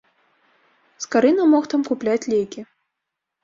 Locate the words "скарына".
1.05-1.45